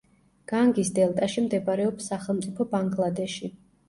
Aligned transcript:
განგის 0.51 0.87
დელტაში 0.99 1.43
მდებარეობს 1.43 2.07
სახელმწიფო 2.13 2.67
ბანგლადეში. 2.73 3.51